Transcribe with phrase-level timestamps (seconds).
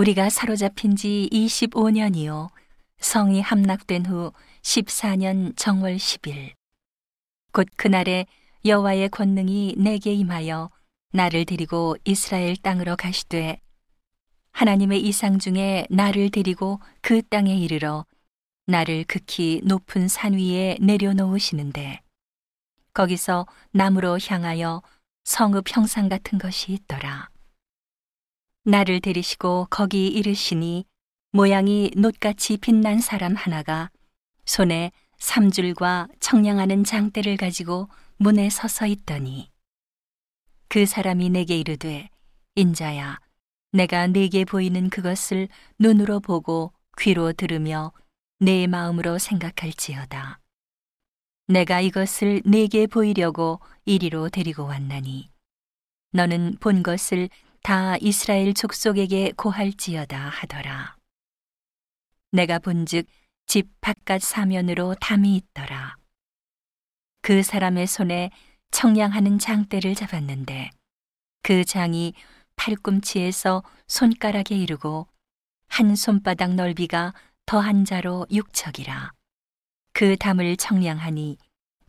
[0.00, 2.48] 우리가 사로잡힌 지 25년이요.
[3.00, 6.54] 성이 함락된 후 14년 정월 10일.
[7.52, 8.24] 곧 그날에
[8.64, 10.70] 여호와의 권능이 내게 임하여
[11.12, 13.60] 나를 데리고 이스라엘 땅으로 가시되
[14.52, 18.06] 하나님의 이상 중에 나를 데리고 그 땅에 이르러
[18.66, 22.00] 나를 극히 높은 산 위에 내려놓으시는데
[22.94, 24.80] 거기서 나무로 향하여
[25.24, 27.29] 성읍 형상 같은 것이 있더라.
[28.70, 30.84] 나를 데리시고 거기 이르시니
[31.32, 33.90] 모양이 놋같이 빛난 사람 하나가
[34.44, 37.88] 손에 삼줄과 청량하는 장대를 가지고
[38.18, 39.50] 문에 서서 있더니
[40.68, 42.10] 그 사람이 내게 이르되
[42.54, 43.18] 인자야
[43.72, 45.48] 내가 내게 보이는 그것을
[45.80, 47.92] 눈으로 보고 귀로 들으며
[48.38, 50.38] 내 마음으로 생각할지어다.
[51.48, 55.28] 내가 이것을 내게 보이려고 이리로 데리고 왔나니
[56.12, 57.28] 너는 본 것을
[57.62, 60.96] 다 이스라엘 족속에게 고할지어다 하더라.
[62.32, 63.06] 내가 본즉
[63.46, 65.96] 집 바깥 사면으로 담이 있더라.
[67.22, 68.30] 그 사람의 손에
[68.70, 70.70] 청량하는 장대를 잡았는데
[71.42, 72.14] 그 장이
[72.56, 75.06] 팔꿈치에서 손가락에 이르고
[75.68, 77.12] 한 손바닥 넓이가
[77.46, 79.12] 더한 자로 육척이라.
[79.92, 81.36] 그 담을 청량하니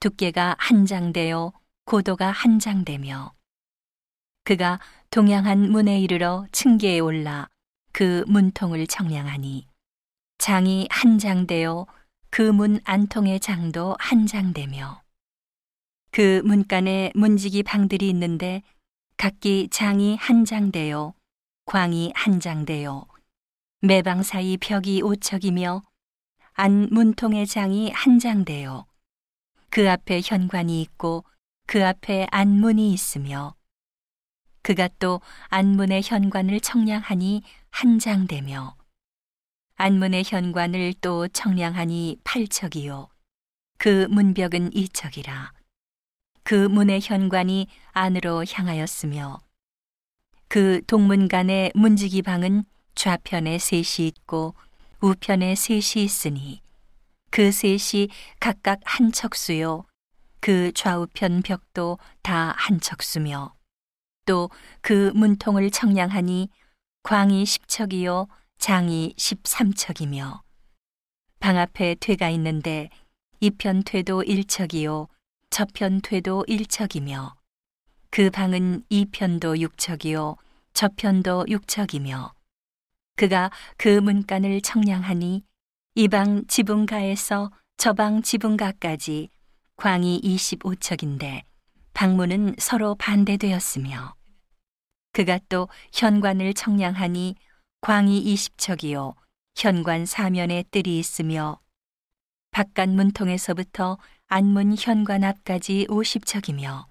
[0.00, 1.52] 두께가 한 장되어
[1.84, 3.32] 고도가 한 장되며
[4.44, 4.78] 그가
[5.10, 7.48] 동양한 문에 이르러 층계에 올라
[7.92, 9.66] 그 문통을 청량하니
[10.36, 11.86] 장이 한 장되어
[12.30, 15.02] 그 문 안통의 장도 한 장되며
[16.10, 18.62] 그 문간에 문지기 방들이 있는데
[19.16, 21.14] 각기 장이 한 장되어
[21.64, 23.06] 광이 한 장되어
[23.80, 25.84] 매방 사이 벽이 오척이며
[26.52, 28.84] 안 문통의 장이 한 장되어
[29.70, 31.24] 그 앞에 현관이 있고
[31.66, 33.54] 그 앞에 안문이 있으며
[34.68, 38.76] 그가 또 안문의 현관을 청량하니 한 장되며
[39.76, 43.08] 안문의 현관을 또 청량하니 팔척이요.
[43.78, 45.54] 그 문벽은 이척이라.
[46.42, 49.40] 그 문의 현관이 안으로 향하였으며
[50.48, 52.64] 그 동문간의 문지기 방은
[52.94, 54.54] 좌편에 셋이 있고
[55.00, 56.60] 우편에 셋이 있으니
[57.30, 58.08] 그 셋이
[58.38, 59.86] 각각 한 척수요.
[60.40, 63.57] 그 좌우편 벽도 다 한 척수며
[64.28, 64.50] 또
[64.82, 66.50] 그 문통을 청량하니
[67.02, 68.28] 광이 십척이요
[68.58, 70.42] 장이 십삼척이며
[71.40, 72.90] 방 앞에 퇴가 있는데
[73.40, 75.08] 이편 퇴도 일척이요
[75.50, 77.34] 저편 퇴도 일척이며
[78.10, 80.36] 그 방은 이편도 육척이요
[80.74, 82.34] 저편도 육척이며
[83.16, 85.42] 그가 그 문간을 청량하니
[85.94, 89.30] 이 방 지붕가에서 저 방 지붕가까지
[89.76, 91.42] 광이 25척인데
[91.94, 94.17] 방문은 서로 반대되었으며
[95.12, 97.34] 그가 또 현관을 청량하니
[97.80, 99.14] 광이 20척이요
[99.56, 101.60] 현관 사면에 뜰이 있으며
[102.50, 103.98] 바깥 문통에서부터
[104.28, 106.86] 안문 현관 앞까지 50척이며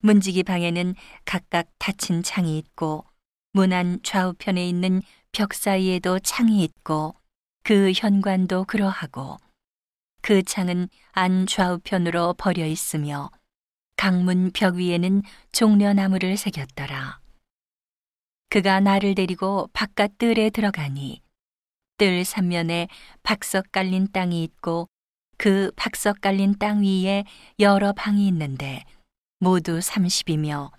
[0.00, 0.94] 문지기 방에는
[1.24, 3.04] 각각 닫힌 창이 있고
[3.52, 5.02] 문 안 좌우편에 있는
[5.32, 7.14] 벽 사이에도 창이 있고
[7.62, 9.38] 그 현관도 그러하고
[10.22, 13.30] 그 창은 안 좌우편으로 버려 있으며
[13.96, 17.20] 강문 벽 위에는 종려나무를 새겼더라.
[18.48, 21.20] 그가 나를 데리고 바깥 뜰에 들어가니
[21.98, 22.88] 뜰 삼면에
[23.22, 24.88] 박석 깔린 땅이 있고
[25.36, 27.24] 그 박석 깔린 땅 위에
[27.58, 28.84] 여러 방이 있는데
[29.38, 30.70] 모두 30이며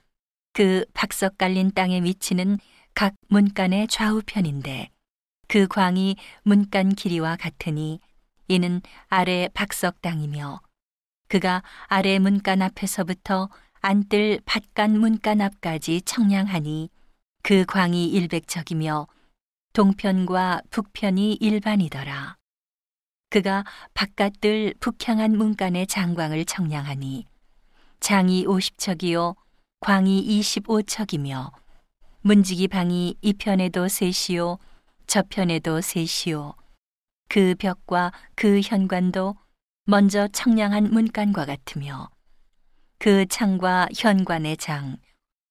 [0.53, 2.57] 그 박석 깔린 땅의 위치는
[2.94, 4.89] 각 문간의 좌우편인데
[5.47, 7.99] 그 광이 문간 길이와 같으니
[8.47, 10.61] 이는 아래 박석 땅이며
[11.28, 13.49] 그가 아래 문간 앞에서부터
[13.81, 16.89] 안뜰 밭간 문간 앞까지 청량하니
[17.47, 19.08] 그 광이 일백척이며
[19.72, 22.35] 동편과 북편이 일반이더라.
[23.30, 23.63] 그가
[23.94, 27.25] 바깥들 북향한 문간의 장광을 청량하니
[28.02, 29.38] 장이 50척이요
[29.80, 31.53] 광이 25척이며
[32.19, 34.58] 문지기 방이 이 편에도 셋이요
[35.08, 36.53] 저편에도 셋이요
[37.29, 39.38] 그 벽과 그 현관도
[39.85, 42.09] 먼저 청량한 문간과 같으며
[42.97, 44.97] 그 창과 현관의 장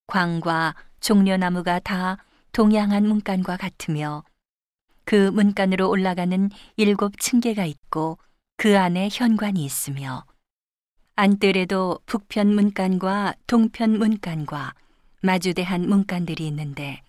[0.09, 0.75] 광과
[1.07, 2.17] 종려나무가 다
[2.51, 4.25] 동양한 문간과 같으며
[5.05, 8.19] 그 문간으로 올라가는 일곱 층계가 있고
[8.57, 10.25] 그 안에 현관이 있으며
[11.15, 14.75] 안뜰에도 북편 문간과 동편 문간과
[15.23, 17.03] 마주대한 문간들이 있는데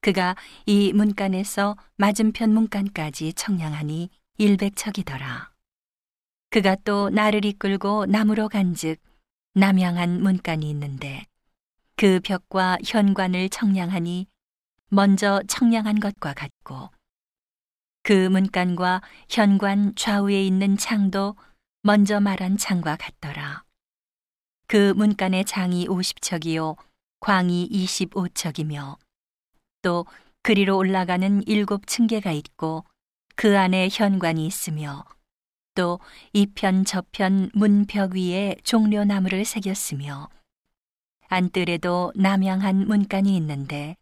[0.00, 0.34] 그가
[0.66, 5.52] 이 문간에서 맞은편 문간까지 청량하니 일백척이더라.
[6.50, 8.98] 그가 또 나를 이끌고 남으로 간즉
[9.54, 11.24] 남양한 문간이 있는데
[11.96, 14.26] 그 벽과 현관을 청량하니
[14.90, 16.90] 먼저 청량한 것과 같고
[18.02, 21.36] 그 문간과 현관 좌우에 있는 창도
[21.82, 23.64] 먼저 말한 창과 같더라.
[24.66, 26.76] 그 문간의 장이 50척이요
[27.20, 28.98] 광이 25척이며
[29.82, 30.04] 또
[30.42, 32.84] 그리로 올라가는 일곱 층계가 있고
[33.36, 35.04] 그 안에 현관이 있으며
[35.74, 36.00] 또
[36.32, 40.28] 이편 저편 문벽 위에 종려나무를 새겼으며
[41.34, 43.96] 안뜰에도 남양한 문간이 있는데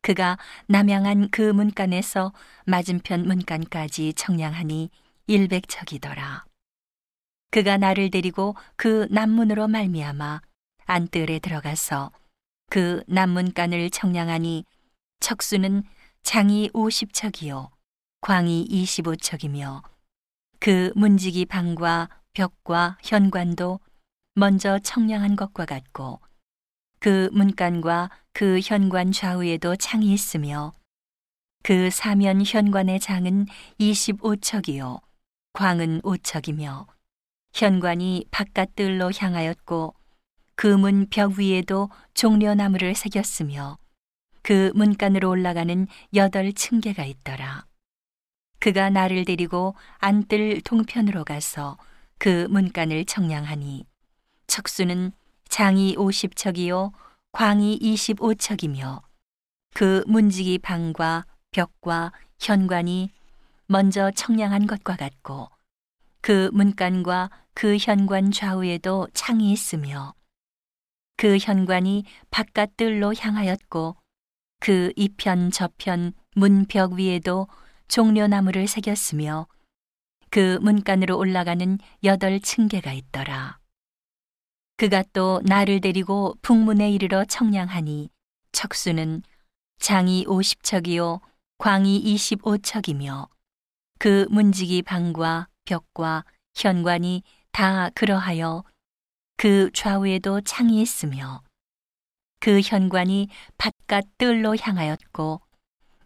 [0.00, 2.32] 그가 남양한 그 문간에서
[2.64, 4.88] 맞은편 문간까지 청량하니
[5.26, 6.46] 일백척이더라.
[7.50, 10.40] 그가 나를 데리고 그 남문으로 말미암아
[10.86, 12.10] 안뜰에 들어가서
[12.70, 14.64] 그 남문간을 청량하니
[15.20, 15.82] 척수는
[16.22, 17.70] 장이 50척이요
[18.22, 19.82] 광이 25척이며
[20.60, 23.80] 그 문지기 방과 벽과 현관도
[24.34, 26.23] 먼저 청량한 것과 같고
[27.04, 30.72] 그 문간과 그 현관 좌우에도 창이 있으며
[31.62, 33.44] 그 사면 현관의 장은
[33.78, 35.02] 25척이요
[35.52, 36.86] 광은 5척이며
[37.52, 39.94] 현관이 바깥들로 향하였고
[40.56, 43.76] 그 문 벽 위에도 종려나무를 새겼으며
[44.40, 47.66] 그 문간으로 올라가는 여덟 층계가 있더라.
[48.60, 51.76] 그가 나를 데리고 안뜰 동편으로 가서
[52.16, 53.84] 그 문간을 청량하니
[54.46, 55.12] 척수는
[55.48, 56.92] 장이 50척이요
[57.32, 59.02] 광이 25척이며
[59.74, 63.10] 그 문지기 방과 벽과 현관이
[63.66, 65.48] 먼저 청량한 것과 같고
[66.20, 70.14] 그 문간과 그 현관 좌우에도 창이 있으며
[71.16, 73.96] 그 현관이 바깥들로 향하였고
[74.60, 77.48] 그 이편 저편 문벽 위에도
[77.88, 79.46] 종려나무를 새겼으며
[80.30, 83.58] 그 문간으로 올라가는 여덟 층계가 있더라.
[84.76, 88.10] 그가 또 나를 데리고 북문에 이르러 청량하니
[88.52, 89.22] 척수는
[89.78, 91.20] 장이 50척이요
[91.58, 93.28] 광이 25척이며
[93.98, 96.24] 그 문지기 방과 벽과
[96.54, 97.22] 현관이
[97.52, 98.64] 다 그러하여
[99.36, 101.42] 그 좌우에도 창이 있으며
[102.40, 105.40] 그 현관이 바깥 뜰로 향하였고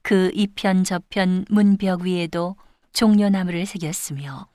[0.03, 2.57] 그 이편 저편 문벽 위에도
[2.93, 4.49] 종려나무를 새겼으며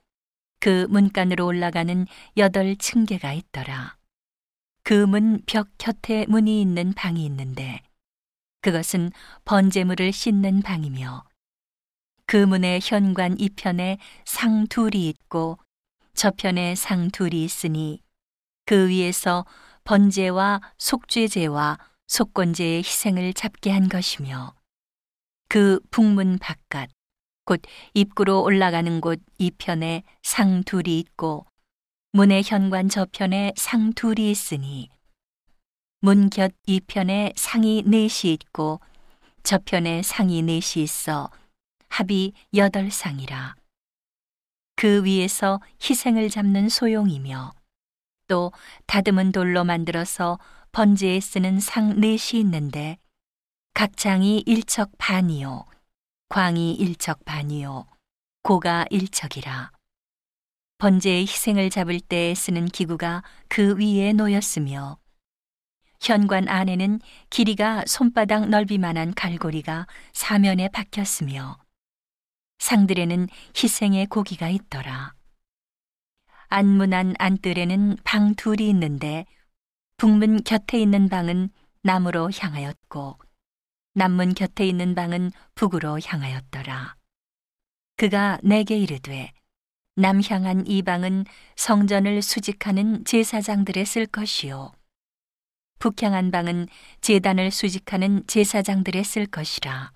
[0.59, 2.07] 그 문간으로 올라가는
[2.37, 3.97] 여덟 층계가 있더라.
[4.83, 7.81] 그 문 벽 곁에 문이 있는 방이 있는데
[8.61, 9.11] 그것은
[9.45, 11.23] 번제물을 씻는 방이며
[12.25, 15.57] 그 문의 현관 이편에 상 둘이 있고
[16.15, 18.01] 저편에 상 둘이 있으니
[18.65, 19.45] 그 위에서
[19.83, 21.77] 번제와 속죄제와
[22.07, 24.53] 속건제의 희생을 잡게 한 것이며
[25.49, 26.89] 그 북문 바깥
[27.45, 27.61] 곧
[27.93, 31.45] 입구로 올라가는 곳 이편에 상 둘이 있고
[32.15, 34.87] 문의 현관 저편에 상 둘이 있으니
[35.99, 38.79] 문 곁 이편에 상이 넷이 있고
[39.41, 41.31] 저편에 상이 넷이 있어
[41.89, 43.55] 합이 여덟 상이라.
[44.75, 47.51] 그 위에서 희생을 잡는 소용이며
[48.27, 48.51] 또
[48.85, 50.37] 다듬은 돌로 만들어서
[50.71, 52.99] 번제에 쓰는 상 넷이 있는데
[53.73, 55.65] 각 장이 일척 반이요
[56.29, 57.87] 광이 일척 반이요
[58.43, 59.72] 고가 일척이라.
[60.83, 64.97] 번제의 희생을 잡을 때 쓰는 기구가 그 위에 놓였으며
[66.01, 66.99] 현관 안에는
[67.29, 71.57] 길이가 손바닥 넓이만한 갈고리가 사면에 박혔으며
[72.59, 75.13] 상들에는 희생의 고기가 있더라.
[76.49, 79.25] 안문안 안뜰에는 방 둘이 있는데
[79.95, 81.47] 북문 곁에 있는 방은
[81.83, 83.19] 남으로 향하였고
[83.93, 86.97] 남문 곁에 있는 방은 북으로 향하였더라.
[87.95, 89.31] 그가 내게 이르되
[89.95, 94.71] 남향한 이 방은 성전을 수직하는 제사장들의 쓸 것이요.
[95.79, 96.67] 북향한 방은
[97.01, 99.91] 제단을 수직하는 제사장들의 쓸 것이라.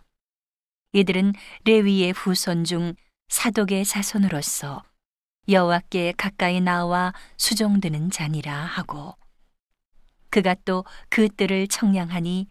[0.94, 1.34] 이들은
[1.66, 2.94] 레위의 후손 중
[3.30, 4.84] 사독의 자손으로서
[5.50, 9.16] 여호와께 가까이 나와 수종드는 자니라 하고
[10.30, 12.48] 그가 또 그 뜰을 청량하니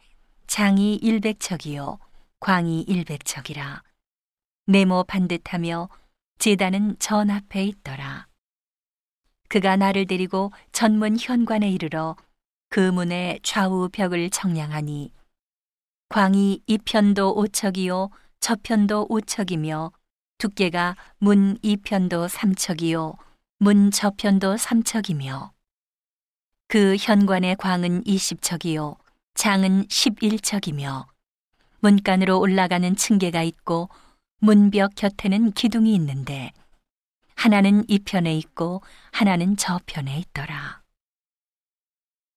[0.46, 1.98] 장이 일백척이요
[2.40, 3.82] 광이 일백척이라
[4.66, 5.88] 네모 반듯하며
[6.38, 8.26] 제단은 전 앞에 있더라.
[9.48, 12.16] 그가 나를 데리고 전문 현관에 이르러
[12.68, 15.12] 그 문의 좌우 벽을 청량하니
[16.08, 19.92] 광이 이편도 오척이요 저편도 오척이며
[20.38, 23.14] 두께가 문 이편도 삼척이요
[23.58, 25.52] 문 저편도 삼척이며
[26.68, 28.96] 그 현관의 광은 이십척이요
[29.34, 31.06] 장은 십일척이며
[31.80, 33.88] 문간으로 올라가는 층계가 있고
[34.38, 36.52] 문벽 곁에는 기둥이 있는데
[37.34, 40.85] 하나는 이 편에 있고 하나는 저 편에 있더라.